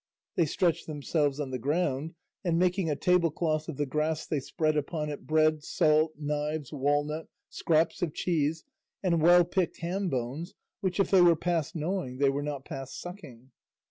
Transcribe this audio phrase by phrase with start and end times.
[0.33, 4.75] They stretched themselves on the ground, and making a tablecloth of the grass they spread
[4.75, 8.63] upon it bread, salt, knives, walnut, scraps of cheese,
[9.03, 13.51] and well picked ham bones which if they were past gnawing were not past sucking.